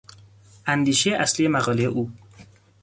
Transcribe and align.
اندیشهی 0.65 1.13
اصلی 1.15 1.47
مقالهی 1.47 1.85
او 1.85 2.11